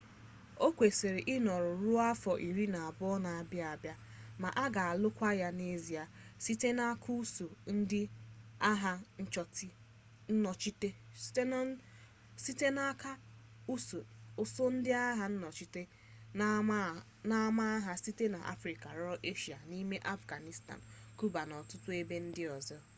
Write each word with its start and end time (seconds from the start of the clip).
o 0.65 0.67
kwesịrị 0.77 1.21
ịnọru 1.35 1.69
ruo 1.81 1.99
afọ 2.11 2.31
iri 2.47 2.65
anọ 2.71 3.09
na-abịa 3.25 3.65
abịa 3.73 3.95
ma 4.41 4.49
a 4.63 4.65
ga-alụkwa 4.75 5.29
ya 5.41 5.49
n'ezie 5.57 6.03
site 6.43 6.69
n'aka 6.77 7.09
ụsụụ 7.21 7.47
ndị 14.69 14.95
agha 15.01 15.27
nnọchite 15.33 15.81
n'ama 16.37 17.63
agha 17.75 17.93
site 18.03 18.25
n'afrịka 18.33 18.87
ruo 18.99 19.13
eshia 19.31 19.57
n'ime 19.69 19.97
afghanistan 20.15 20.79
kiuba 21.17 21.41
na 21.49 21.53
ọtụtụ 21.61 21.89
ebe 22.01 22.15
ndị 22.25 22.43
ọzọ 22.57 22.77